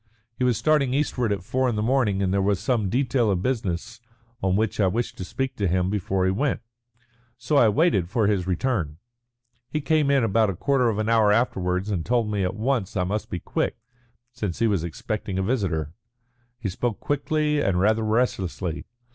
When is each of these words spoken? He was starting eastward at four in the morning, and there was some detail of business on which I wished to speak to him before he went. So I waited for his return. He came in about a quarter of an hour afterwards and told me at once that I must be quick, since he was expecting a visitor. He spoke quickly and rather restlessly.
He 0.33 0.43
was 0.43 0.57
starting 0.57 0.95
eastward 0.95 1.31
at 1.31 1.43
four 1.43 1.69
in 1.69 1.75
the 1.75 1.83
morning, 1.83 2.23
and 2.23 2.33
there 2.33 2.41
was 2.41 2.59
some 2.59 2.89
detail 2.89 3.29
of 3.29 3.43
business 3.43 4.01
on 4.41 4.55
which 4.55 4.79
I 4.79 4.87
wished 4.87 5.15
to 5.19 5.23
speak 5.23 5.55
to 5.57 5.67
him 5.67 5.91
before 5.91 6.25
he 6.25 6.31
went. 6.31 6.61
So 7.37 7.57
I 7.57 7.69
waited 7.69 8.09
for 8.09 8.25
his 8.25 8.47
return. 8.47 8.97
He 9.69 9.79
came 9.79 10.09
in 10.09 10.23
about 10.23 10.49
a 10.49 10.55
quarter 10.55 10.89
of 10.89 10.97
an 10.97 11.07
hour 11.07 11.31
afterwards 11.31 11.91
and 11.91 12.03
told 12.03 12.31
me 12.31 12.41
at 12.43 12.55
once 12.55 12.93
that 12.93 13.01
I 13.01 13.03
must 13.03 13.29
be 13.29 13.37
quick, 13.39 13.77
since 14.31 14.57
he 14.57 14.65
was 14.65 14.83
expecting 14.83 15.37
a 15.37 15.43
visitor. 15.43 15.93
He 16.57 16.69
spoke 16.69 16.99
quickly 16.99 17.61
and 17.61 17.79
rather 17.79 18.01
restlessly. 18.01 18.87